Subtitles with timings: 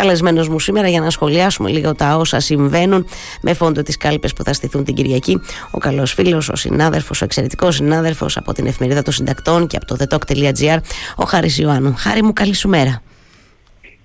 [0.00, 3.06] καλεσμένος μου σήμερα για να σχολιάσουμε λίγο τα όσα συμβαίνουν
[3.40, 5.40] με φόντο τις κάλπες που θα στηθούν την Κυριακή.
[5.70, 9.86] Ο καλός φίλος, ο συνάδελφος, ο εξαιρετικός συνάδελφος από την εφημερίδα των συντακτών και από
[9.86, 10.78] το thetalk.gr,
[11.16, 11.94] ο Χάρης Ιωάννου.
[11.96, 13.02] Χάρη μου, καλή σου μέρα.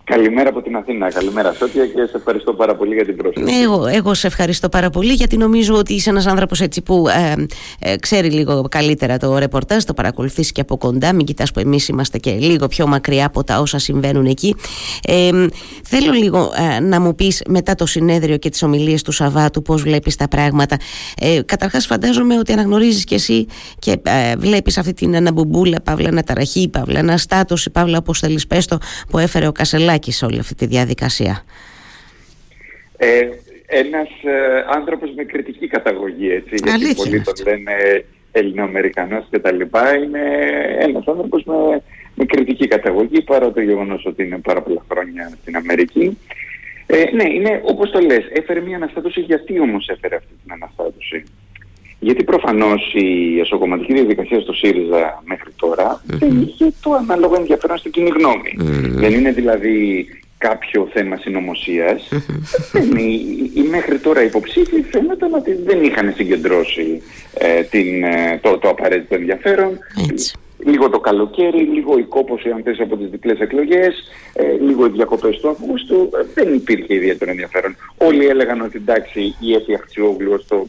[0.05, 1.11] Καλημέρα από την Αθήνα.
[1.11, 3.61] Καλημέρα Σότια και σε ευχαριστώ πάρα πολύ για την πρόσκληση.
[3.61, 7.45] Εγώ, εγώ σε ευχαριστώ πάρα πολύ γιατί νομίζω ότι είσαι ένας άνθρωπος έτσι που ε,
[7.91, 11.87] ε, ξέρει λίγο καλύτερα το ρεπορτάζ, το παρακολουθείς και από κοντά, μην κοιτάς που εμείς
[11.87, 14.55] είμαστε και λίγο πιο μακριά από τα όσα συμβαίνουν εκεί.
[15.07, 15.29] Ε,
[15.83, 19.81] θέλω λίγο ε, να μου πεις μετά το συνέδριο και τις ομιλίες του Σαββάτου πώς
[19.81, 20.77] βλέπεις τα πράγματα.
[21.19, 23.45] Ε, καταρχάς φαντάζομαι ότι αναγνωρίζεις και εσύ
[23.79, 28.77] και ε, βλέπεις αυτή την αναμπουμπούλα, παύλα αναταραχή, παύλα αναστάτωση, παύλα όπως θέλεις πες το,
[29.09, 31.43] που έφερε ο Κασελά σε όλη αυτή τη διαδικασία.
[32.97, 33.29] Ε,
[33.65, 39.95] ένας ε, άνθρωπος με κριτική καταγωγή, έτσι, γιατί πολλοί τον λένε Ελληνοαμερικανός και τα λοιπά,
[39.95, 40.21] είναι
[40.79, 41.81] ένας άνθρωπος με,
[42.15, 46.17] με κριτική καταγωγή, παρά το γεγονός ότι είναι πάρα πολλά χρόνια στην Αμερική.
[46.85, 49.19] Ε, ναι, είναι όπως το λες, έφερε μια αναστάτωση.
[49.19, 51.23] Γιατί όμως έφερε αυτή την αναστάτωση;
[52.03, 55.51] Γιατί προφανώς η εσωκομματική διαδικασία στο ΣΥΡΙΖΑ μέχρι
[56.05, 58.11] δεν είχε το ανάλογο ενδιαφέρον στην κοινή
[58.95, 62.09] Δεν είναι δηλαδή κάποιο θέμα συνωμοσίας.
[63.55, 67.01] οι, μέχρι τώρα υποψήφοι φαίνεται ότι δεν είχαν συγκεντρώσει
[67.33, 69.77] ε, την, ε, το, το απαραίτητο ενδιαφέρον.
[70.65, 73.93] Λίγο το καλοκαίρι, λίγο η κόπωση αν θες από τις διπλές εκλογές,
[74.33, 77.75] ε, λίγο οι διακοπές του Αυγούστου, δεν υπήρχε ιδιαίτερο ενδιαφέρον.
[77.97, 80.67] Όλοι έλεγαν ότι εντάξει η Έφη Αχτσιόγλου στο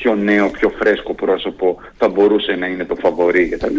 [0.00, 3.76] πιο νέο, πιο φρέσκο πρόσωπο θα μπορούσε να είναι το φαβορή κτλ.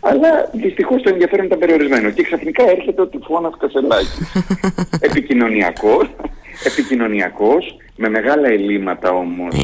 [0.00, 2.10] Αλλά δυστυχώς το ενδιαφέρον ήταν περιορισμένο.
[2.10, 4.32] Και ξαφνικά έρχεται ο τυφώνας Κασελάκης.
[5.08, 6.14] επικοινωνιακός,
[6.64, 9.54] επικοινωνιακός, με μεγάλα ελλείμματα όμως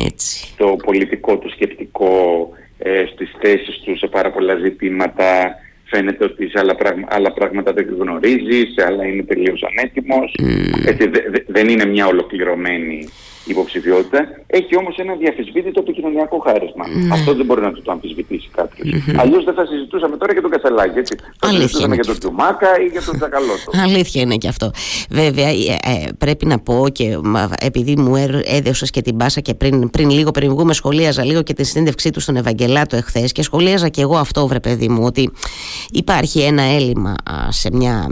[0.53, 5.55] στο πολιτικό του σκεπτικό, ε, στις θέσεις του σε πάρα πολλά ζητήματα.
[5.91, 6.77] Φαίνεται ότι σε άλλα,
[7.09, 10.35] άλλα πράγματα δεν γνωρίζεις, σε άλλα είναι τελείως ανέτοιμος.
[10.87, 11.11] Έτσι,
[11.47, 13.09] δεν είναι μια ολοκληρωμένη
[13.51, 16.85] υποψηφιότητα, έχει όμως ένα διαφυσβήτητο επικοινωνιακό χάρισμα.
[16.87, 17.13] Mm.
[17.13, 18.89] Αυτό δεν μπορεί να το, το αμφισβητήσει κάποιος.
[18.89, 19.15] Mm-hmm.
[19.17, 20.99] Αλλιώς δεν θα συζητούσαμε τώρα για τον Κασελάκη.
[20.99, 21.15] Έτσι.
[21.39, 23.71] Θα συζητούσαμε για τον Τζουμάκα ή για τον Τζακαλώτο.
[23.87, 24.71] Αλήθεια είναι και αυτό.
[25.11, 25.53] Βέβαια, ε,
[25.83, 30.11] ε, πρέπει να πω και μα, επειδή μου έδωσες και την πάσα και πριν, πριν
[30.11, 34.01] λίγο πριν βγούμε, σχολίαζα λίγο και τη συνέντευξή του στον Ευαγγελάτο εχθές και σχολίαζα και
[34.01, 35.31] εγώ αυτό, βρε παιδί μου, ότι
[35.91, 37.15] υπάρχει ένα έλλειμμα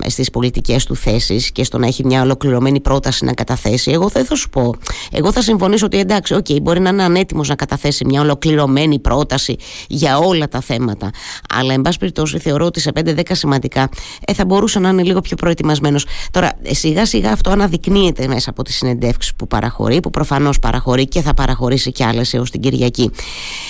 [0.06, 3.90] στις πολιτικές του θέσεις και στο να έχει μια ολοκληρωμένη πρόταση να καταθέσει.
[3.90, 4.74] Εγώ δεν θα σου πω.
[5.12, 9.56] Εγώ θα συμφωνήσω ότι εντάξει, okay, μπορεί να είναι ανέτοιμος να καταθέσει μια ολοκληρωμένη πρόταση
[9.88, 11.10] για όλα τα θέματα.
[11.54, 13.88] Αλλά, εν πάση περιπτώσει, θεωρώ ότι σε 5-10 σημαντικά
[14.26, 16.06] ε, θα μπορούσε να είναι λίγο πιο προετοιμασμένος.
[16.30, 21.06] Τώρα, ε, σιγά σιγά αυτό αναδεικνύεται μέσα από τις συνεντεύξεις που παραχωρεί, που προφανώς παραχωρεί
[21.08, 23.10] και θα παραχωρήσει κι άλλες έως την Κυριακή.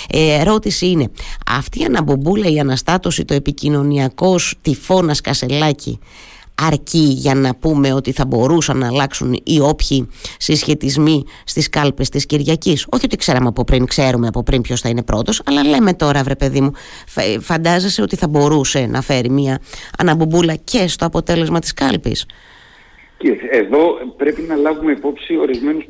[0.09, 1.11] Ε, ερώτηση είναι,
[1.47, 5.99] αυτή η αναμπομπούλα, η αναστάτωση, το επικοινωνιακός τυφώνας κασελάκι
[6.61, 12.25] αρκεί για να πούμε ότι θα μπορούσαν να αλλάξουν οι όποιοι συσχετισμοί στις κάλπες της
[12.25, 12.87] Κυριακής.
[12.91, 16.23] Όχι ότι ξέραμε από πριν, ξέρουμε από πριν ποιος θα είναι πρώτος, αλλά λέμε τώρα
[16.23, 16.71] βρε παιδί μου,
[17.39, 19.59] φαντάζεσαι ότι θα μπορούσε να φέρει μια
[19.97, 22.25] αναμπομπούλα και στο αποτέλεσμα της κάλπης.
[23.17, 23.79] Και εδώ
[24.17, 25.85] πρέπει να λάβουμε υπόψη ορισμένους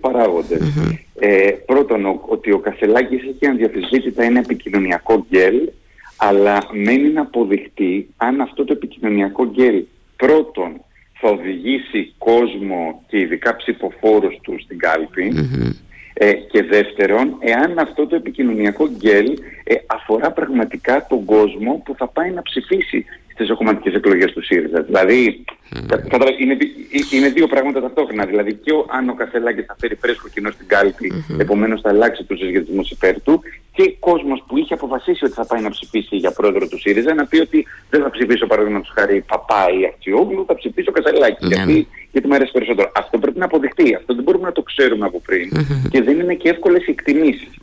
[1.20, 5.70] Ε, πρώτον, ότι ο Κασελάκης έχει ανδιαφυσβήτητα ένα επικοινωνιακό γκέλ,
[6.18, 9.84] αλλά μένει να αποδειχτεί αν αυτό το επικοινωνιακό γκέλ
[10.18, 10.82] πρώτον
[11.20, 15.34] θα οδηγήσει κόσμο και ειδικά ψηφοφόρους του στην καλπη
[16.14, 22.08] ε, και δεύτερον, εάν αυτό το επικοινωνιακό γκέλ ε, αφορά πραγματικά τον κόσμο που θα
[22.08, 23.06] πάει να ψηφίσει
[23.44, 24.82] στις κομματικές εκλογές του ΣΥΡΙΖΑ.
[24.82, 25.46] Δηλαδή,
[26.40, 26.58] είναι,
[27.12, 28.26] είναι δύο πράγματα ταυτόχρονα.
[28.26, 31.40] Δηλαδή, και ο, αν ο Κασελάκης θα φέρει φρέσκο κοινό στην κάλπη, mm-hmm.
[31.40, 35.62] επομένως θα αλλάξει τους συσχετισμούς υπέρ του, και κόσμος που είχε αποφασίσει ότι θα πάει
[35.62, 39.66] να ψηφίσει για πρόεδρο του ΣΥΡΙΖΑ, να πει ότι δεν θα ψηφίσω παραδείγματος χάρη Παπά
[39.80, 41.38] ή Αξιόγλου, θα ψηφίσω Κασελάκη.
[41.42, 41.48] Mm-hmm.
[41.48, 42.92] Γιατί, γιατί μου αρέσει περισσότερο.
[42.96, 43.96] Αυτό πρέπει να αποδειχτεί.
[43.96, 45.50] Αυτό δεν μπορούμε να το ξέρουμε από πριν.
[45.56, 45.90] Mm-hmm.
[45.90, 47.54] Και δεν είναι και εύκολες οι εκτιμήσεις.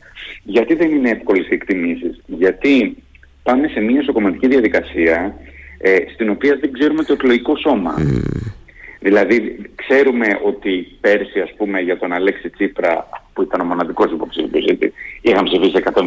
[0.43, 2.95] Γιατί δεν είναι εύκολες οι εκτιμήσεις; Γιατί
[3.43, 5.35] πάμε σε μια σοκομματική διαδικασία
[5.77, 7.93] ε, στην οποία δεν ξέρουμε το εκλογικό σώμα.
[8.99, 14.63] Δηλαδή ξέρουμε ότι πέρσι ας πούμε για τον Αλέξη Τσίπρα που ήταν ο μοναδικός υποψήφιος
[14.63, 16.01] γιατί είχαν ψηφίσει 170.000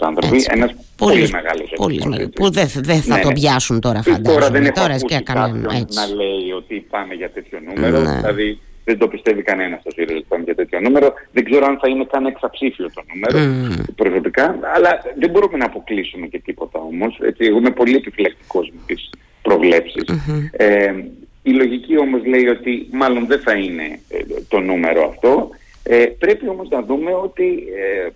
[0.00, 0.48] άνθρωποι, έτσι.
[0.50, 3.34] ένας πολύ, πολύ μεγάλος πολύ που δεν δε θα ναι, το ναι.
[3.34, 4.28] πιάσουν τώρα φαντάζομαι.
[4.28, 8.16] Τώρα δεν έχω τώρα ακούσει κάποιον να λέει ότι πάμε για τέτοιο νούμερο, ναι.
[8.16, 11.12] δηλαδή δεν το πιστεύει κανένας στο ΣΥΡΙΖΑ ότι πάμε για τέτοιο νούμερο.
[11.32, 13.84] Δεν ξέρω αν θα είναι καν εξαψήφιο το νούμερο mm.
[13.96, 17.18] προσωπικά, αλλά δεν μπορούμε να αποκλείσουμε και τίποτα όμως.
[17.22, 19.10] Έτσι, εγώ είμαι πολύ επιφυλακτικός με τις
[19.42, 20.04] προβλεψεις
[20.52, 20.94] Ε,
[21.42, 25.50] η λογική όμως λέει ότι μάλλον δεν θα είναι ε, το νούμερο αυτό.
[25.82, 28.06] Ε, πρέπει όμως να δούμε ότι ε,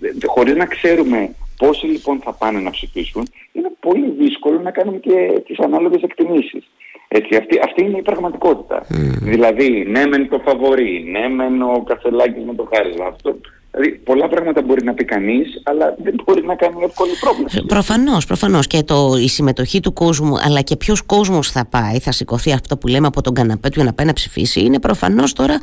[0.00, 4.98] ε, χωρίς να ξέρουμε πόσοι λοιπόν θα πάνε να ψηφίσουν, είναι πολύ δύσκολο να κάνουμε
[4.98, 6.70] και τις ανάλογες εκτιμήσεις.
[7.08, 8.86] Έτσι, αυτή, αυτή είναι η πραγματικότητα.
[9.20, 13.06] Δηλαδή, ναι μεν το φαβορεί, ναι μεν ο Κασελάκης με το χάρισμα.
[13.06, 13.36] Αυτό
[13.70, 17.64] Δηλαδή πολλά πράγματα μπορεί να πει κανείς, αλλά δεν μπορεί να κάνει εύκολη πρόβληση.
[17.66, 18.66] Προφανώς, προφανώς.
[18.66, 22.76] Και το, η συμμετοχή του κόσμου, αλλά και ποιος κόσμος θα πάει, θα σηκωθεί αυτό
[22.76, 25.58] που λέμε από τον καναπέ του για να πάει να ψηφίσει, είναι προφανώς τώρα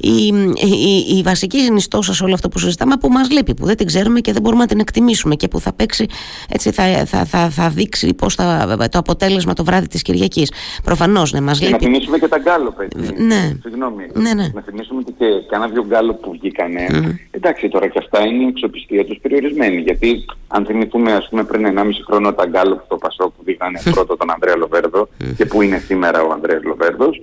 [0.00, 0.26] η,
[0.66, 3.86] η, η, βασική συνιστόσα σε όλο αυτό που συζητάμε που μας λείπει, που δεν την
[3.86, 6.06] ξέρουμε και δεν μπορούμε να την εκτιμήσουμε και που θα παίξει,
[6.48, 10.52] έτσι, θα, θα, θα, θα δείξει πώς θα, το αποτέλεσμα το βράδυ της Κυριακής.
[10.84, 11.72] Προφανώς, ναι, μας λείπει.
[11.72, 12.76] Να θυμίσουμε και τα γκάλοπ,
[13.16, 13.52] Ναι.
[13.62, 14.06] Συγγνώμη.
[14.12, 14.48] Ναι, ναι.
[14.54, 16.86] Να θυμίσουμε και κανένα δυο γκάλοπ που βγήκανε.
[16.90, 17.47] Μμ.
[17.48, 19.80] Εντάξει τώρα και αυτά είναι η αξιοπιστία τους περιορισμένη.
[19.80, 24.16] Γιατί αν θυμηθούμε ας πούμε πριν 1,5 χρόνο τα γκάλοπ στο ΠΑΣΟΚ που δείχνανε πρώτο
[24.16, 27.22] τον Ανδρέα Λοβέρδο και που είναι σήμερα ο Ανδρέας Λοβέρδος.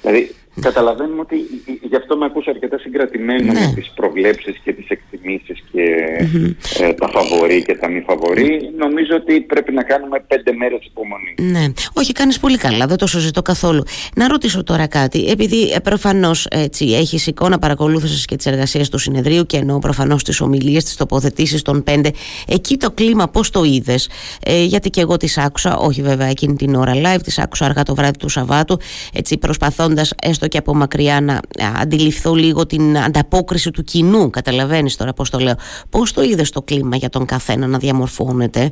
[0.00, 1.36] Δηλαδή καταλαβαίνουμε ότι
[1.82, 3.60] γι' αυτό με άκουσα αρκετά συγκρατημένο ναι.
[3.60, 8.60] με τις προβλέψεις και τις εκτιμήσεις και ε, τα φαβορή και τα μη φαβορή.
[8.78, 11.34] Νομίζω ότι πρέπει να κάνουμε πέντε μέρες υπομονή.
[11.38, 13.82] Ναι, όχι κάνεις πολύ καλά, δεν το συζητώ καθόλου.
[14.16, 18.98] Να ρωτήσω τώρα κάτι, επειδή ε, προφανώς έτσι, έχεις εικόνα παρακολούθησης και τις εργασίες του
[18.98, 22.10] συνεδρίου και ενώ προφανώς τις ομιλίες, τις τοποθετήσεις των πέντε,
[22.48, 24.08] εκεί το κλίμα πώς το είδες,
[24.44, 27.82] ε, γιατί και εγώ τις άκουσα, όχι βέβαια εκείνη την ώρα live, τις άκουσα αργά
[27.82, 28.78] το βράδυ του Σαββάτου,
[29.12, 31.40] έτσι προσπαθώντας έστω και από μακριά να
[31.80, 34.30] αντιληφθώ λίγο την ανταπόκριση του κοινού.
[34.30, 35.54] Καταλαβαίνεις τώρα πώς το λέω.
[35.90, 38.70] Πώς το είδες το κλίμα για τον καθένα να διαμορφώνεται;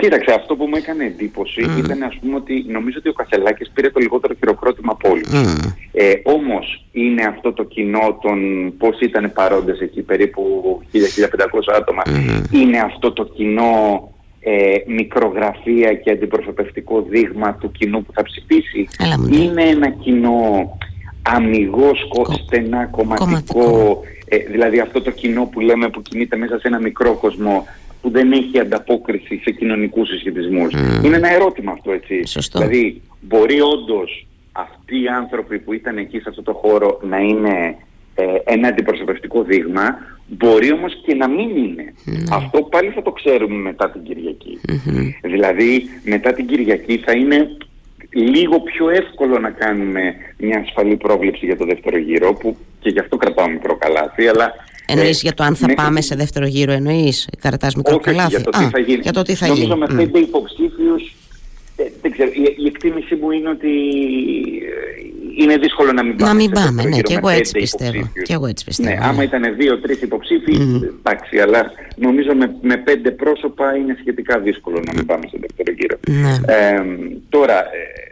[0.00, 3.90] Κοίταξε, αυτό που μου έκανε εντύπωση ήταν ας πούμε ότι νομίζω ότι ο Κασελάκης πήρε
[3.90, 5.28] το λιγότερο χειροκρότημα από όλους.
[5.32, 5.74] Mm.
[5.92, 8.38] Ε, όμως είναι αυτό το κοινό των
[8.78, 10.42] πώς ήταν παρόντες εκεί περίπου
[10.92, 10.98] 1000-1500
[11.76, 12.02] άτομα.
[12.52, 14.08] Είναι αυτό το κοινό
[14.40, 18.88] ε, μικρογραφία και αντιπροσωπευτικό δείγμα του κοινού που θα ψηφίσει.
[19.30, 20.70] Είναι ένα κοινό
[21.22, 22.08] αμυγός,
[22.44, 27.14] στενά, κομματικό, ε, δηλαδή αυτό το κοινό που λέμε που κινείται μέσα σε ένα μικρό
[27.14, 27.66] κόσμο
[28.00, 30.72] που δεν έχει ανταπόκριση σε κοινωνικούς συσχετισμούς.
[31.04, 32.22] Είναι ένα ερώτημα αυτό έτσι.
[32.52, 37.76] Δηλαδή μπορεί όντως αυτοί οι άνθρωποι που ήταν εκεί σε αυτό το χώρο να είναι
[38.14, 39.98] ε, ένα αντιπροσωπευτικό δείγμα
[40.28, 41.92] Μπορεί όμως και να μην είναι.
[42.04, 42.18] Ναι.
[42.32, 44.58] Αυτό πάλι θα το ξέρουμε μετά την κυριακη
[45.22, 47.56] Δηλαδή μετά την Κυριακή θα είναι
[48.20, 52.98] λίγο πιο εύκολο να κάνουμε μια ασφαλή πρόβλεψη για το δεύτερο γύρο που και γι'
[52.98, 54.54] αυτό κρατάω μικρό καλάθι αλλά
[54.90, 58.40] Εννοείς ε, για το αν θα πάμε σε δεύτερο γύρο εννοείς; Κρατάς μικρό καλάθι για
[58.42, 59.78] το τι θα γίνει για το τι θα Νομίζω γίνει.
[59.78, 61.14] με πέντε υποψήφιους
[61.76, 63.68] ε, δεν ξέρω, η, η εκτίμησή μου είναι ότι
[64.58, 66.32] ε, είναι δύσκολο να μην πάμε.
[66.32, 68.12] Να μην πάμε, ναι, και εγώ, έτσι πιστεύω.
[68.22, 68.88] και εγώ έτσι πιστεύω.
[68.88, 70.82] Ναι, άμα ήταν δύο-τρει υποψήφοι, mm.
[70.82, 75.72] εντάξει, αλλά νομίζω με, με πέντε πρόσωπα είναι σχετικά δύσκολο να μην πάμε σε δεύτερο
[75.78, 75.96] γύρο.
[76.08, 76.54] Ναι.
[76.54, 76.82] Ε,
[77.28, 78.07] τώρα, ε,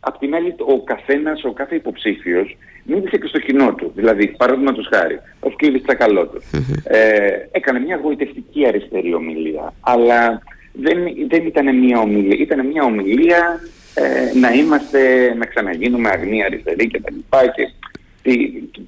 [0.00, 3.92] απ' την άλλη, ο καθένας, ο κάθε υποψήφιος μίλησε και στο κοινό του.
[3.94, 6.44] Δηλαδή, παραδείγματος χάρη, ο Σκλήβη Τσακαλώτος.
[6.52, 6.82] Mm-hmm.
[6.84, 10.42] Ε, έκανε μια γοητευτική αριστερή ομιλία, αλλά
[10.72, 10.98] δεν,
[11.28, 13.60] δεν ήταν μια ομιλία, ήταν μια ομιλία
[13.94, 17.68] ε, να είμαστε, να ξαναγίνουμε αγνοί αριστεροί και τα λοιπά και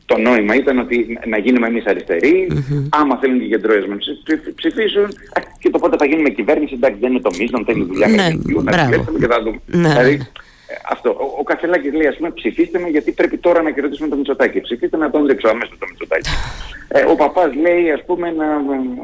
[0.04, 2.88] το νόημα ήταν ότι να γίνουμε εμείς αριστεροί, mm-hmm.
[2.90, 4.06] άμα θέλουν οι κεντρώες μας
[4.54, 5.08] ψηφίσουν
[5.58, 8.30] και το πότε θα γίνουμε κυβέρνηση, εντάξει δεν είναι το μείζον, θέλει δουλειά ναι, να
[9.18, 9.60] και θα δούμε.
[9.66, 9.88] Ναι.
[9.88, 10.20] Δηλαδή,
[10.88, 11.10] αυτό.
[11.10, 14.60] Ο, ο Κασελάκης λέει, ας πούμε, ψηφίστε με γιατί πρέπει τώρα να κερδίσουμε το Μητσοτάκι.
[14.60, 16.30] Ψηφίστε να τον ρίξω αμέσως το Μητσοτάκι.
[16.88, 18.46] ε, ο παπάς λέει, ας πούμε, να,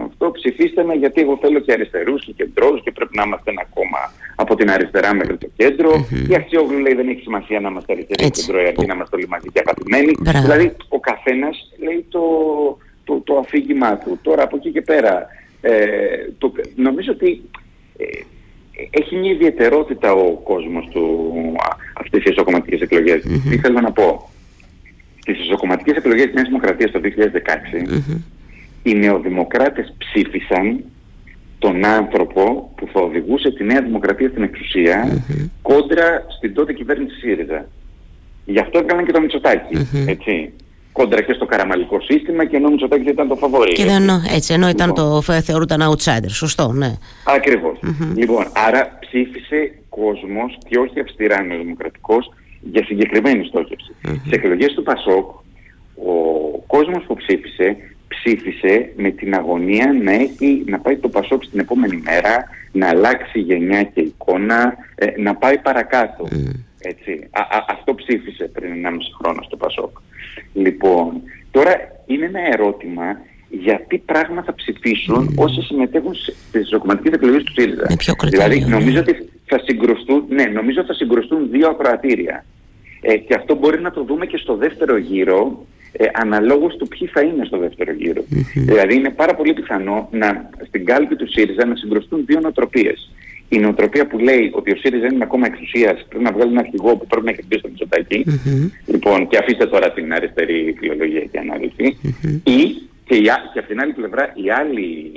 [0.05, 3.65] αυτό ψηφίστε με γιατί εγώ θέλω και αριστερούς και κεντρούς και πρέπει να είμαστε ένα
[3.75, 5.93] κόμμα από την αριστερά μέχρι το κέντρο.
[5.93, 6.31] Mm-hmm.
[6.31, 9.29] Η Αξιόγλου λέει δεν έχει σημασία να είμαστε αριστεροί και κέντρο, αρκεί να είμαστε όλοι
[9.29, 10.13] μαζί και αγαπημένοι.
[10.43, 12.23] Δηλαδή, ο καθένας λέει το,
[13.05, 14.19] το, το αφήγημά του.
[14.23, 15.27] Τώρα από εκεί και πέρα,
[15.61, 15.77] ε,
[16.39, 17.43] το, νομίζω ότι
[17.97, 18.05] ε,
[18.91, 21.33] έχει μια ιδιαιτερότητα ο κόσμος του
[21.93, 23.23] αυτές οι ισοκομματικές εκλογές.
[23.25, 23.51] Mm-hmm.
[23.51, 24.31] Τι θέλω να πω;
[25.19, 28.01] Στις ισοκομματικές εκλογές της Νέας Δημοκρατίας το 2016
[28.83, 30.85] οι νεοδημοκράτες ψήφισαν
[31.59, 35.23] τον άνθρωπο που θα οδηγούσε τη Νέα Δημοκρατία στην εξουσία
[35.63, 37.69] κόντρα στην τότε κυβέρνηση ΣΥΡΙΖΑ.
[38.45, 39.87] Γι' αυτό έκαναν και το Μητσοτάκι.
[40.07, 40.53] Έτσι
[40.99, 43.73] κόντρα και στο καραμαλικό σύστημα και ενώ Μητσοτάκης ήταν το φαβορή.
[43.73, 45.23] Και δεν, έτσι, ενώ ήταν λοιπόν.
[45.25, 46.93] το, θεωρούταν outsider, σωστό, ναι.
[47.25, 47.79] Ακριβώς.
[48.17, 53.95] Λοιπόν, άρα ψήφισε κόσμος και όχι αυστηρά νεοδημοκρατικός για συγκεκριμένη στόχευση.
[54.03, 55.31] Σε εκλογές του ΠΑΣΟΚ,
[55.95, 56.15] ο
[56.67, 57.77] κόσμος που ψήφισε,
[58.09, 63.39] ψήφισε με την αγωνία να, έχει, να πάει το ΠΑΣΟΚ στην επόμενη μέρα, να αλλάξει
[63.39, 66.29] γενιά και εικόνα, ε, να πάει παρακάτω.
[66.81, 67.29] Έτσι.
[67.69, 69.97] αυτό ψήφισε πριν 1,5 χρόνο στο ΠΑΣΟΚ.
[70.53, 71.73] Λοιπόν, τώρα
[72.07, 75.43] είναι ένα ερώτημα για τι πράγμα θα ψηφίσουν mm.
[75.45, 77.87] όσοι συμμετέχουν στις ζωκομματικές εκλογές του ΣΥΡΙΖΑ.
[78.29, 78.67] Δηλαδή, ναι.
[78.67, 82.45] νομίζω ότι θα συγκρουστούν, ναι, νομίζω θα συγκρουστούν δύο ακροατήρια.
[83.01, 87.09] Ε, και αυτό μπορεί να το δούμε και στο δεύτερο γύρο, ε, αναλόγως του ποιοι
[87.09, 88.25] θα είναι στο δεύτερο γύρο.
[88.55, 93.11] Δηλαδή είναι πάρα πολύ πιθανό να, στην κάλπη του ΣΥΡΙΖΑ να συγκρουστούν δύο νοοτροπίες.
[93.49, 96.61] Η νοοτροπία που λέει ότι ο ΣΥΡΙΖΑ είναι ένα κόμμα εξουσίας, πρέπει να βγάλει ένα
[96.61, 98.25] αρχηγό που πρέπει να κερδίσει το μισοτακι
[98.87, 101.99] Λοιπόν, και αφήστε τώρα την αριστερή φιλολογία και αναλυση
[102.45, 102.61] Ή
[103.05, 105.13] και, η, και από την άλλη πλευρά η άλλη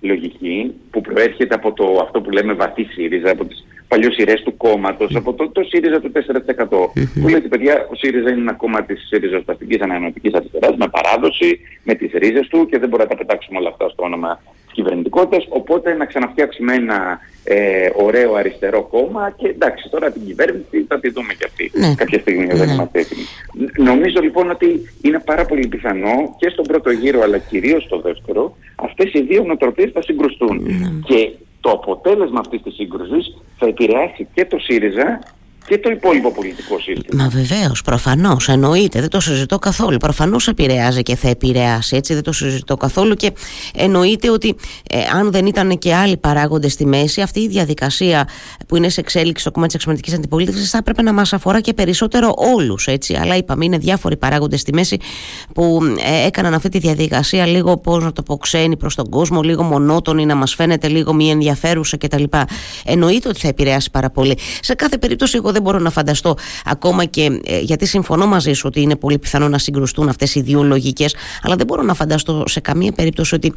[0.00, 5.14] λογική που προέρχεται από το, αυτό που λέμε βαθύ ΣΥΡΙΖΑ, από τις παλιοσυρές του κόμματος,
[5.14, 6.68] από το, το ΣΥΡΙΖΑ του 4%.
[7.20, 11.94] Που λέει παιδιά, ο ΣΥΡΙΖΑ είναι ένα κόμμα της ριζοσπαστικής ανανεωτικής αριστεράς, με παράδοση, με
[11.94, 14.42] τις ρίζες του και δεν μπορεί να τα πετάξουμε όλα αυτά στο όνομα
[14.76, 21.00] κυβερνητικότητας, οπότε να ξαναφτιάξουμε ένα ε, ωραίο αριστερό κόμμα και εντάξει τώρα την κυβέρνηση θα
[21.00, 21.94] τη δούμε και αυτή ναι.
[21.94, 22.72] κάποια στιγμή δεν ναι.
[22.72, 23.24] είμαστε έτοιμοι.
[23.76, 24.68] Νομίζω λοιπόν ότι
[25.02, 29.42] είναι πάρα πολύ πιθανό και στον πρώτο γύρο αλλά κυρίως στο δεύτερο αυτές οι δύο
[29.42, 30.62] νοοτροπίες θα συγκρουστούν.
[30.62, 30.88] Ναι.
[31.06, 31.30] Και
[31.60, 35.20] το αποτέλεσμα αυτής της σύγκρουσης θα επηρεάσει και το ΣΥΡΙΖΑ
[35.66, 37.22] και το υπόλοιπο πολιτικό σύστημα.
[37.22, 38.48] Μα βεβαίως, προφανώς.
[38.48, 39.96] Εννοείται, δεν το συζητώ καθόλου.
[39.96, 43.14] Προφανώς επηρεάζει και θα επηρεάσει, έτσι δεν το συζητώ καθόλου.
[43.14, 43.32] Και
[43.74, 44.56] εννοείται ότι
[44.90, 48.28] ε, αν δεν ήταν και άλλοι παράγοντες στη μέση, αυτή η διαδικασία
[48.66, 51.72] που είναι σε εξέλιξη στο κόμμα της εξωματικής αντιπολίτευσης θα έπρεπε να μας αφορά και
[51.72, 52.88] περισσότερο όλους.
[53.20, 54.96] Αλλά είπαμε, είναι διάφοροι παράγοντες στη μέση
[55.54, 59.42] που ε, έκαναν αυτή τη διαδικασία λίγο, πώς να το πω, ξένη προς τον κόσμο,
[59.42, 62.24] λίγο μονότονη, να μας φαίνεται λίγο μη ενδιαφέρουσα κτλ.
[62.84, 64.38] Εννοείται ότι θα επηρεάσει πάρα πολύ.
[64.60, 68.62] Σε κάθε περίπτωση, εγώ δεν μπορώ να φανταστώ ακόμα και ε, γιατί συμφωνώ μαζί σου
[68.66, 72.44] ότι είναι πολύ πιθανό να συγκρουστούν αυτές οι δύο λογικές αλλά δεν μπορώ να φανταστώ
[72.46, 73.52] σε καμία περίπτωση ότι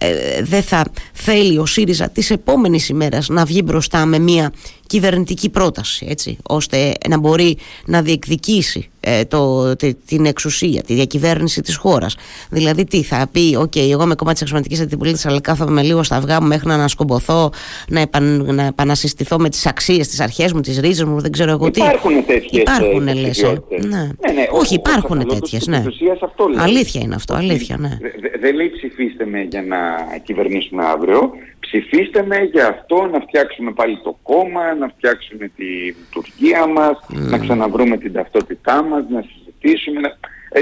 [0.00, 4.52] ε, δεν θα θέλει ο ΣΥΡΙΖΑ τις επόμενες ημέρες να βγει μπροστά με μια
[4.86, 9.72] κυβερνητική πρόταση έτσι, ώστε να μπορεί να διεκδικήσει ε, το,
[10.06, 12.16] την εξουσία, τη διακυβέρνηση της χώρας.
[12.50, 16.16] Δηλαδή τι θα πει, οκ, εγώ είμαι κομμάτι της αξιωματικής αντιπολίτευσης αλλά κάθομαι λίγο στα
[16.16, 17.50] αυγά μου μέχρι να ανασκουμπωθώ,
[17.88, 21.50] να, επαν, να επανασυστηθώ με τις αξίες, τις αρχές μου, τις ρίζες μου, δεν ξέρω
[21.50, 21.80] εγώ τι.
[21.80, 23.62] Υπάρχουν τέτοιες Υπάρχουν, ε, λες, ε.
[23.68, 23.88] ναι.
[23.88, 25.84] Ναι, ναι, Όχι, υπάρχουν τέτοιες, ναι.
[26.22, 27.98] Αυτό αλήθεια είναι αυτό, αλήθεια, ναι.
[28.40, 29.76] Δεν λέει ψηφίστε με για να
[30.24, 31.32] κυβερνήσουμε αύριο,
[31.66, 35.64] ψηφίστε με για αυτό να φτιάξουμε πάλι το κόμμα, να φτιάξουμε τη
[36.00, 40.00] λειτουργία μας, να ξαναβρούμε την ταυτότητά μας, να συζητήσουμε.
[40.00, 40.08] Να...
[40.48, 40.60] Ε,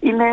[0.00, 0.24] είναι,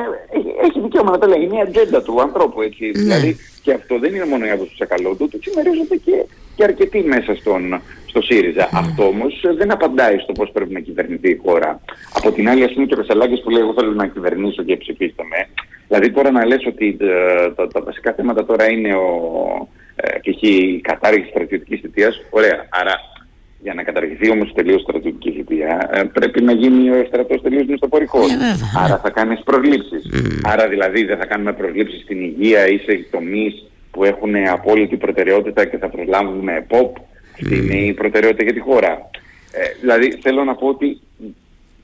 [0.63, 2.85] έχει δικαίωμα να τα λέει, είναι η ατζέντα του ανθρώπου έτσι.
[2.85, 2.91] Ναι.
[2.91, 7.03] Δηλαδή και αυτό δεν είναι μόνο η άποψη του Σακαλώτου, το συμμερίζονται και, και αρκετοί
[7.03, 8.65] μέσα στον, στο ΣΥΡΙΖΑ.
[8.67, 8.71] Mm.
[8.73, 11.81] Αυτό όμως δεν απαντάει στο πώς πρέπει να κυβερνηθεί η χώρα.
[12.13, 14.77] Από την άλλη, ας πούμε και ο Κασαλάκης που λέει εγώ θέλω να κυβερνήσω και
[14.77, 15.47] ψηφίστε με.
[15.87, 20.29] Δηλαδή τώρα να λες ότι ε, τα, τα βασικά θέματα τώρα είναι ο, ε, και
[20.29, 22.67] έχει η κατάργηση στρατιωτικής θητείας, ωραία.
[22.69, 22.95] Άρα
[23.63, 28.27] για να καταργηθεί όμως τελείως στρατιωτική θητεία ε, πρέπει να γίνει ο στρατός τελείως μισθοφορικός.
[28.27, 30.09] Yeah, Άρα θα κάνεις προσλήψεις.
[30.13, 30.39] Mm.
[30.43, 35.65] Άρα δηλαδή δεν θα κάνουμε προσλήψεις στην υγεία ή σε τομείς που έχουν απόλυτη προτεραιότητα
[35.65, 36.95] και θα προσλάβουμε ΕΠΟΠ.
[37.33, 39.09] Αυτή είναι η προτεραιότητα για τη χώρα.
[39.51, 40.99] Ε, δηλαδή θέλω να πω ότι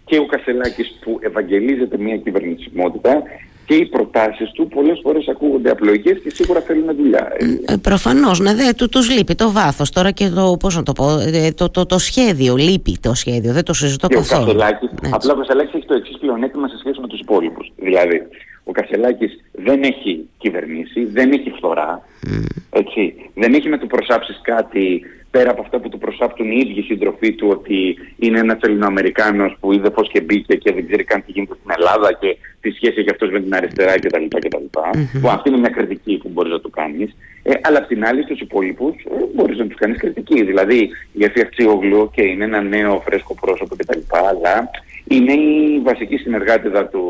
[0.06, 3.24] και ο Κασελάκης που ευαγγελίζεται μια κυβερνησιμότητα
[3.70, 7.32] και οι προτάσεις του πολλές φορές ακούγονται απλοϊκές και σίγουρα θέλουν δουλειά.
[7.66, 9.90] Ε, Προφανώς, ναι, δε, του τους λείπει το βάθος.
[9.92, 13.54] Τώρα και το, πώς να το, πω, ε, το, το, το, σχέδιο, λείπει το σχέδιο,
[13.54, 14.42] δεν το συζητώ και καθόλου.
[14.42, 17.72] Ο Κασελάκης, απλά ο Κασελάκη έχει το εξής πλεονέκτημα σε σχέση με τους υπόλοιπους.
[17.76, 18.22] Δηλαδή,
[18.64, 22.44] ο Κασελάκης δεν έχει κυβερνήσει, δεν έχει φθορά, mm.
[22.70, 23.16] έτσι.
[23.34, 27.34] δεν έχει να του προσάψεις κάτι πέρα από αυτά που του προσάπτουν οι ίδιοι σύντροφοί
[27.34, 31.32] του ότι είναι ένας Ελληνοαμερικάνος που είδε πώς και μπήκε και δεν ξέρει καν τι
[31.32, 34.26] γίνεται στην Ελλάδα και τι σχέση έχει αυτός με την αριστερά κτλ.
[34.28, 34.58] κτλ.
[34.58, 35.20] Mm-hmm.
[35.22, 37.16] Που αυτή είναι μια κριτική που μπορείς να του κάνεις.
[37.44, 40.44] Ε, αλλά απ' την άλλη στους υπόλοιπους ε, μπορείς να τους κάνεις κριτική.
[40.44, 44.00] Δηλαδή η Εφη Αξιόγλου και είναι ένα νέο φρέσκο πρόσωπο κτλ.
[44.30, 44.70] Αλλά
[45.08, 47.04] είναι η βασική συνεργάτηδα του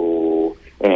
[0.78, 0.90] ε,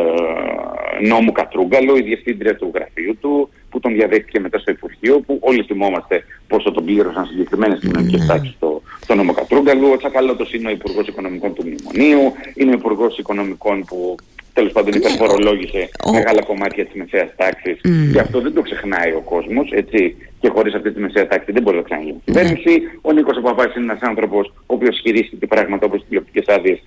[1.08, 5.64] νόμου Κατρούγκαλο, η διευθύντρια του γραφείου του, που τον διαδέχτηκε μετά στο Υπουργείο, που όλοι
[5.64, 8.28] θυμόμαστε πόσο τον πλήρωσαν συγκεκριμένες κοινωνικές mm.
[8.28, 9.90] τάξεις στο, στο νόμο Κατρούγκαλου.
[9.90, 14.16] Ο Τσακαλώτος είναι ο Υπουργός Οικονομικών του Μνημονίου, είναι ο Υπουργός Οικονομικών που
[14.54, 17.82] τέλος πάντων ναι, υπερφορολόγησε μεγάλα κομμάτια της μεσαία τάξης.
[17.84, 18.12] Mm.
[18.14, 20.16] Και αυτό δεν το ξεχνάει ο κόσμος, έτσι.
[20.44, 22.26] Και χωρίς αυτή τη μεσαία τάξη δεν μπορεί να ξαναγίνει mm.
[22.26, 22.82] κυβέρνηση.
[23.02, 26.80] Ο Νίκος Παπά είναι ένας άνθρωπος ο οποίος χειρίστηκε πράγματα όπως τις τηλεοπτικέ άδειες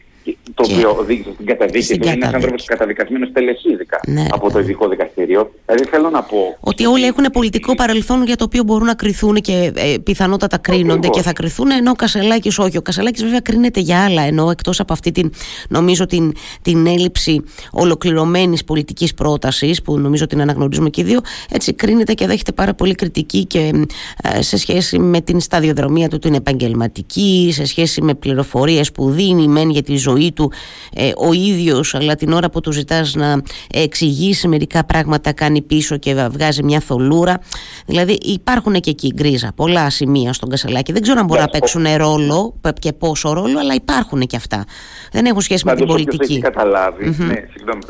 [0.54, 2.08] το οποίο οδήγησε στην καταδίκη του.
[2.08, 5.50] Είναι ένας άνθρωπος καταδικασμένος τελεσίδικα ναι, από το ειδικό δικαστήριο.
[5.66, 6.56] Δηλαδή θέλω να πω.
[6.60, 11.08] Ότι όλοι έχουν πολιτικό παρελθόν για το οποίο μπορούν να κρυθούν και ε, πιθανότατα κρίνονται
[11.08, 12.76] και θα κρυθούν, ενώ ο Κασελάκης όχι.
[12.76, 15.32] Ο Κασελάκης βέβαια κρίνεται για άλλα, ενώ εκτός από αυτή την,
[15.68, 16.32] νομίζω, την,
[16.62, 21.20] την έλλειψη ολοκληρωμένης πολιτικής πρότασης, που νομίζω την αναγνωρίζουμε και οι δύο,
[21.50, 23.86] έτσι κρίνεται και δέχεται πάρα πολύ κριτική και
[24.22, 29.48] ε, σε σχέση με την σταδιοδρομία του την επαγγελματική, σε σχέση με πληροφορίες που δίνει
[29.48, 30.52] μεν για τη ζωή ζωή του
[30.94, 35.96] ε, ο ίδιος αλλά την ώρα που του ζητάς να εξηγήσει μερικά πράγματα κάνει πίσω
[35.96, 37.40] και βγάζει μια θολούρα.
[37.86, 41.86] Δηλαδή υπάρχουν και εκεί γκρίζα πολλά σημεία στον Κασαλάκη δεν ξέρω αν μπορεί να παίξουν
[41.96, 44.64] ρόλο και πόσο ρόλο αλλά υπάρχουν και αυτά.
[45.12, 46.32] Δεν έχουν σχέση με την πολιτική.
[46.32, 47.14] έχει καταλάβει ναι,
[47.52, 47.82] συγγνώμη,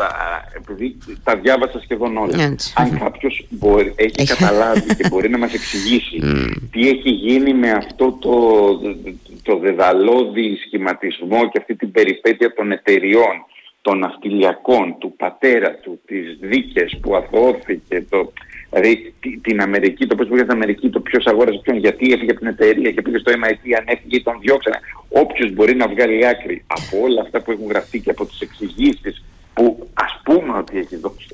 [0.57, 2.55] επειδή τα διάβασα σχεδόν όλα.
[2.75, 3.47] Αν κάποιος
[3.97, 4.27] έχει.
[4.27, 6.19] καταλάβει και μπορεί να μας μας εξηγήσει
[6.71, 8.37] τι έχει γίνει με αυτό το,
[9.43, 13.45] το δεδαλώδη σχηματισμό και αυτή την περιπέτεια των εταιριών,
[13.83, 18.33] των αυτιλιακών, του πατέρα του, τις δίκες που αθώθηκε, το,
[18.71, 22.41] δηλαδή την Αμερική, το πώς πήγε στην Αμερική, το ποιος αγόρασε ποιον, γιατί έφυγε από
[22.41, 24.81] την εταιρεία και πήγε στο MIT, αν έφυγε τον διώξανε.
[25.09, 29.25] Όποιος μπορεί να βγάλει άκρη από όλα αυτά που έχουν γραφτεί και από τις εξηγήσεις
[29.57, 31.27] που ας πούμε ότι έχει δώσει.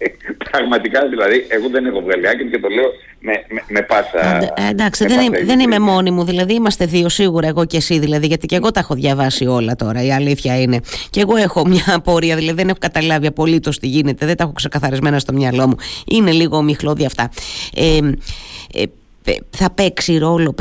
[0.51, 2.85] Πραγματικά δηλαδή, εγώ δεν έχω βγάλει άκρη και το λέω
[3.21, 4.37] με, με, με πάσα.
[4.57, 7.99] Ε, εντάξει, δεν, είμαι, δεν είμαι μόνη μου, δηλαδή είμαστε δύο σίγουρα, εγώ και εσύ,
[7.99, 10.03] δηλαδή, γιατί και εγώ τα έχω διαβάσει όλα τώρα.
[10.03, 10.81] Η αλήθεια είναι.
[11.11, 14.53] Και εγώ έχω μια απορία, δηλαδή δεν έχω καταλάβει απολύτως τι γίνεται, δεν τα έχω
[14.53, 15.77] ξεκαθαρισμένα στο μυαλό μου.
[16.07, 17.31] Είναι λίγο ομιχλώδη αυτά.
[17.75, 17.99] Ε,
[18.75, 18.83] ε,
[19.51, 20.55] θα παίξει ρόλο,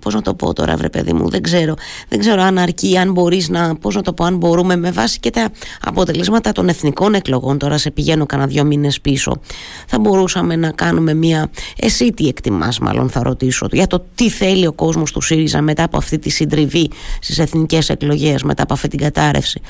[0.00, 1.74] πώς να το πω τώρα βρε παιδί μου, δεν ξέρω,
[2.08, 5.20] δεν ξέρω αν αρκεί, αν μπορείς να, πώς να το πω, αν μπορούμε με βάση
[5.20, 5.50] και τα
[5.82, 9.40] αποτελέσματα των εθνικών εκλογών, τώρα σε πηγαίνω κανένα δυο μήνες πίσω,
[9.86, 14.66] θα μπορούσαμε να κάνουμε μια, εσύ τι εκτιμάς μάλλον θα ρωτήσω, για το τι θέλει
[14.66, 18.88] ο κόσμος του ΣΥΡΙΖΑ μετά από αυτή τη συντριβή στις εθνικές εκλογές, μετά από αυτή
[18.88, 19.60] την κατάρρευση.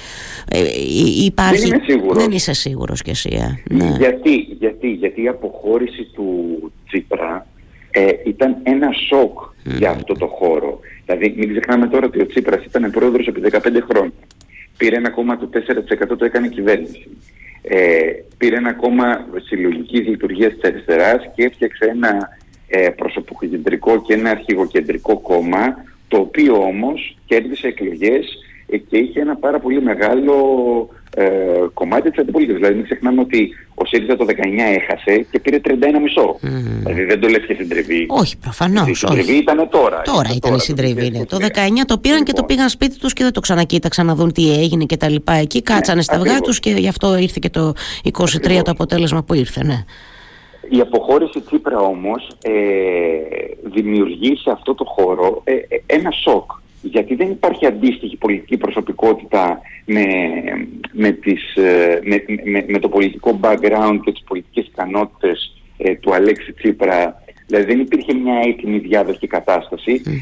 [0.48, 0.62] Ε,
[1.24, 1.68] υπάρχει...
[1.68, 3.30] Δεν είμαι Δεν είσαι σίγουρος κι εσύ.
[3.32, 3.74] Ε.
[3.74, 3.96] Ναι.
[3.98, 6.26] Γιατί, γιατί, γιατί η αποχώρηση του
[6.86, 7.46] Τσίπρα
[7.98, 10.80] ε, ήταν ένα σοκ για αυτό το χώρο.
[11.04, 13.58] Δηλαδή μην ξεχνάμε τώρα ότι ο Τσίπρας ήταν πρόεδρος επί 15
[13.90, 14.12] χρόνια.
[14.76, 17.08] Πήρε ένα κόμμα του 4% το έκανε κυβέρνηση.
[17.62, 17.78] Ε,
[18.38, 22.28] πήρε ένα κόμμα συλλογικής λειτουργίας της αριστεράς και έφτιαξε ένα
[22.68, 29.37] ε, προσωποκεντρικό και ένα αρχηγοκεντρικό κόμμα, το οποίο όμως κέρδισε εκλογές ε, και είχε ένα
[29.37, 30.35] πάρα πολύ μεγάλο
[31.16, 31.25] ε,
[31.75, 32.61] κομμάτι της αντιπολίτευσης.
[32.61, 34.32] Δηλαδή μην ξεχνάμε ότι ο ΣΥΡΙΖΑ το 19
[34.78, 35.73] έχασε και πήρε 31,5.
[35.73, 35.78] Mm.
[36.78, 38.06] Δηλαδή δεν το λες και συντριβή.
[38.08, 38.88] Όχι, προφανώς.
[38.88, 40.02] Η συντριβή ήταν τώρα.
[40.02, 41.11] Τώρα ήταν η συντριβή.
[41.11, 41.25] Ναι.
[41.25, 41.46] Το 19
[41.87, 42.46] το πήραν και το λοιπόν.
[42.46, 45.32] πήγαν σπίτι τους και δεν το ξανακοίταξαν να δουν τι έγινε και τα λοιπά.
[45.32, 47.73] Εκεί κάτσανε ναι, στα αυγά τους και γι' αυτό ήρθε και το
[48.04, 49.64] 23 το αποτέλεσμα που ήρθε.
[49.64, 49.85] Ναι.
[50.68, 52.50] Η αποχώρηση Τσίπρα όμως ε,
[53.62, 56.50] δημιουργεί σε αυτό το χώρο ε, ε ένα σοκ
[56.90, 60.05] γιατί δεν υπάρχει αντίστοιχη πολιτική προσωπικότητα με,
[60.93, 66.14] με, τις, ε, με, με, με το πολιτικό background και τις πολιτικές ικανότητες ε, του
[66.14, 67.22] Αλέξη Τσίπρα.
[67.46, 69.29] Δηλαδή δεν υπήρχε μια έτοιμη διάδοχη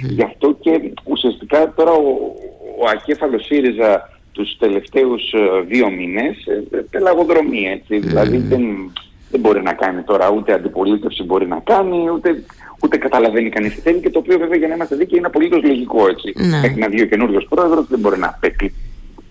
[0.03, 2.35] Γι' αυτό και ουσιαστικά τώρα ο,
[2.81, 7.98] ο ακέφαλος ΣΥΡΙΖΑ τους τελευταίους ε, δύο μήνες ε, πελαγοδρομεί έτσι.
[7.98, 8.92] Δηλαδή δεν,
[9.30, 12.44] δεν μπορεί να κάνει τώρα ούτε αντιπολίτευση μπορεί να κάνει ούτε
[12.82, 15.62] ούτε καταλαβαίνει κανείς τι θέλει και το οποίο βέβαια για να είμαστε δίκαιοι είναι απολύτως
[15.62, 16.32] λογικό έτσι.
[16.34, 16.66] Ναι.
[16.66, 18.74] Έχει να βγει ο καινούριος πρόεδρος, δεν μπορεί να παίξει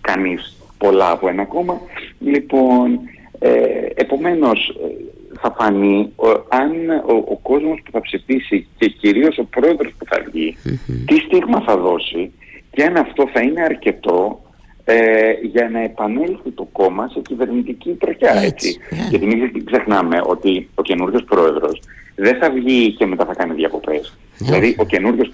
[0.02, 1.82] κανείς πολλά από ένα κόμμα.
[2.20, 3.00] Λοιπόν,
[3.40, 3.52] ε,
[3.96, 6.14] επομένως ε, θα φανεί
[6.50, 10.58] αν ο, ο κόσμος που θα ψηφίσει και κυρίως ο πρόεδρος που θα βγει
[11.06, 12.32] τι στίγμα θα δώσει
[12.72, 14.43] και αν αυτό θα είναι αρκετό
[14.86, 18.34] ε, για να επανέλθει το κόμμα σε κυβερνητική τροχιά.
[18.34, 18.78] Έτσι.
[18.92, 19.10] Yeah.
[19.10, 21.82] Γιατί μην ξεχνάμε ότι ο καινούριος πρόεδρος
[22.16, 24.14] δεν θα βγει και μετά θα κάνει διακοπές.
[24.14, 24.36] Yeah.
[24.38, 25.32] Δηλαδή ο καινούριος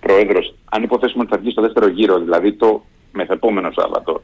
[0.00, 4.22] πρόεδρος, αν υποθέσουμε ότι θα βγει στο δεύτερο γύρο, δηλαδή το μεθεπόμενο Σάββατο,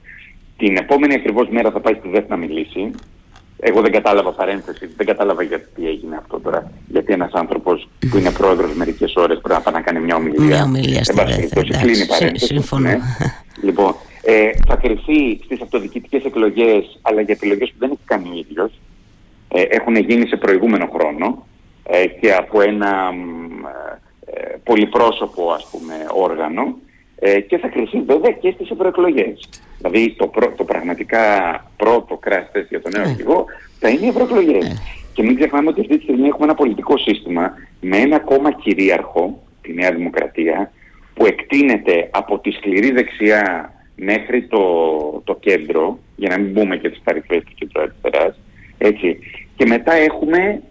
[0.56, 2.90] την επόμενη ακριβώς μέρα θα πάει στη ΔΕΘ να μιλήσει.
[3.60, 6.72] Εγώ δεν κατάλαβα παρένθεση, δεν κατάλαβα γιατί έγινε αυτό τώρα.
[6.86, 10.44] Γιατί ένας άνθρωπος που είναι πρόεδρος μερικές ώρες πρέπει να πάει να κάνει μια ομιλία.
[10.44, 11.48] Μια ομιλία στη ΔΕΘ,
[11.80, 12.44] κλείνει παρένθεση.
[12.44, 12.88] Συμφωνώ.
[12.88, 12.98] Ναι.
[13.62, 13.94] Λοιπόν,
[14.30, 18.80] ε, θα κρυφεί στις αυτοδιοικητικές εκλογές, αλλά για επιλογές που δεν έχει κάνει ο ίδιος.
[19.48, 21.46] Ε, έχουν γίνει σε προηγούμενο χρόνο
[21.82, 23.12] ε, και από ένα
[24.24, 26.76] ε, πολυπρόσωπο ας πούμε όργανο
[27.18, 29.48] ε, και θα κρυφεί βέβαια και στις ευρωεκλογές.
[29.78, 31.24] Δηλαδή το, το πραγματικά
[31.76, 33.10] πρώτο κράτος για τον νέο ναι.
[33.10, 33.44] αρχηγό
[33.78, 34.68] θα είναι οι ευρωεκλογές.
[34.68, 34.74] Ναι.
[35.12, 39.42] Και μην ξεχνάμε ότι αυτή τη στιγμή έχουμε ένα πολιτικό σύστημα με ένα κόμμα κυρίαρχο,
[39.62, 40.72] τη Νέα Δημοκρατία,
[41.14, 44.62] που εκτείνεται από τη σκληρή δεξιά μέχρι το,
[45.24, 48.40] το κέντρο, για να μην μπούμε και τις παρυφές του κέντρου αριστεράς,
[48.78, 49.18] έτσι.
[49.56, 50.62] Και μετά έχουμε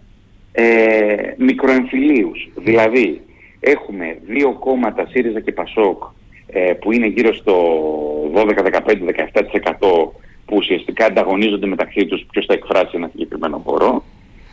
[0.52, 3.20] ε, μικροεμφυλίους, δηλαδή
[3.60, 6.02] έχουμε δύο κόμματα, ΣΥΡΙΖΑ και ΠΑΣΟΚ,
[6.46, 7.54] ε, που είναι γύρω στο
[8.34, 10.10] 12, 15, 17%
[10.44, 14.04] που ουσιαστικά ανταγωνίζονται μεταξύ τους ποιος θα εκφράσει ένα συγκεκριμένο χώρο,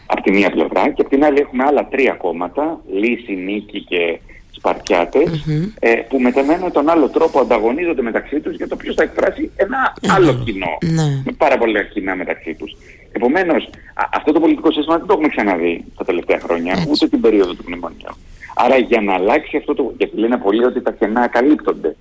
[0.05, 4.19] από τη μία πλευρά, και από την άλλη έχουμε άλλα τρία κόμματα, Λύση, Νίκη και
[4.65, 5.45] σπαρτιατες
[5.79, 6.31] ε, που με
[6.71, 10.77] τον άλλο τρόπο ανταγωνίζονται μεταξύ τους για το ποιος θα εκφράσει ένα άλλο κοινό.
[10.81, 11.21] Ναι.
[11.25, 12.75] Με πάρα πολλά κοινά μεταξύ τους.
[13.11, 13.69] Επομένως,
[14.13, 17.63] αυτό το πολιτικό σύστημα δεν το έχουμε ξαναδεί τα τελευταία χρόνια, ούτε την περίοδο του
[17.67, 18.15] μνημονίου.
[18.55, 19.93] Άρα για να αλλάξει αυτό το...
[19.97, 21.95] γιατί λένε πολλοί ότι τα κενά καλύπτονται.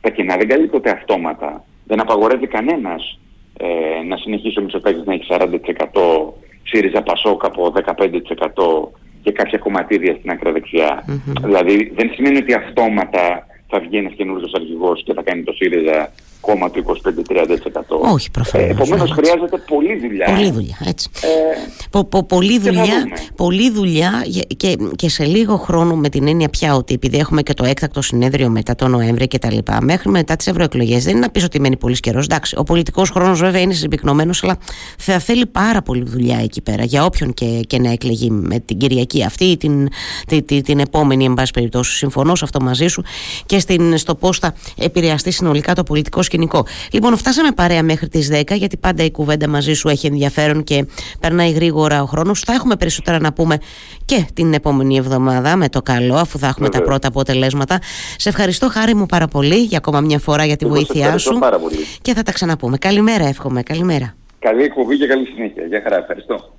[0.00, 1.64] Τα κενά δεν καλύπτονται αυτόματα.
[1.86, 3.18] Δεν απαγορεύει κανένας
[3.56, 3.66] ε,
[4.08, 5.46] να συνεχίσει ο Μητσοτάκης να έχει 40%
[6.62, 11.04] ΣΥΡΙΖΑ Πασόκ από 15% και κάποια κομματίδια στην ακροδεξιά.
[11.08, 11.42] Mm-hmm.
[11.44, 16.12] Δηλαδή δεν σημαίνει ότι αυτόματα θα βγει ένας καινούργιος αρχηγός και θα κάνει το ΣΥΡΙΖΑ
[16.44, 18.12] κόμμα του 25-30%.
[18.12, 18.66] Όχι προφανώς.
[18.66, 20.26] Ε, επομένως χρειάζεται πολλή δουλειά.
[20.26, 21.10] Πολλή δουλειά, έτσι.
[21.22, 21.28] Ε,
[21.90, 24.26] πο, πο, πολλή, δουλειά, πολλή δουλειά
[24.56, 28.02] και, και σε λίγο χρόνο με την έννοια πια ότι επειδή έχουμε και το έκτακτο
[28.02, 31.44] συνέδριο μετά τον Νοέμβρη και τα λοιπά, μέχρι μετά τις ευρωεκλογές δεν είναι να πεις
[31.44, 32.24] ότι μένει πολύς καιρός.
[32.24, 34.58] Εντάξει, ο πολιτικός χρόνος βέβαια είναι συμπυκνωμένος, αλλά
[34.98, 38.78] θα θέλει πάρα πολύ δουλειά εκεί πέρα για όποιον και, και να εκλεγεί με την
[38.78, 39.88] Κυριακή αυτή ή την,
[40.26, 41.96] την, την, την επόμενη, εν πάση περιπτώσει.
[41.96, 43.02] Συμφωνώ σε αυτό μαζί σου
[43.46, 46.66] και στην, στο πώς θα επηρεαστεί συνολικά το πολιτικό σκηνικό.
[46.92, 50.86] Λοιπόν, φτάσαμε παρέα μέχρι τις 10, γιατί πάντα η κουβέντα μαζί σου έχει ενδιαφέρον και
[51.20, 52.40] περνάει γρήγορα ο χρόνος.
[52.40, 53.58] Θα έχουμε περισσότερα να πούμε
[54.04, 57.78] και την επόμενη εβδομάδα με το καλό, αφού θα έχουμε τα πρώτα αποτελέσματα.
[58.16, 61.38] Σε ευχαριστώ, χάρη μου πάρα πολύ για ακόμα μια φορά για τη βοήθειά σου.
[61.38, 61.76] Πάρα πολύ.
[62.02, 62.76] Και θα τα ξαναπούμε.
[62.78, 63.62] Καλημέρα, εύχομαι.
[63.62, 64.14] Καλημέρα.
[64.38, 65.64] Καλή εκπομπή και καλή συνέχεια.
[65.66, 65.96] Γεια χαρά.
[65.96, 66.54] Ευχαριστώ.